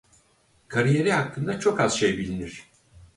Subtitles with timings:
[0.67, 2.63] Kariyeri hakkında çok az şey bilinir.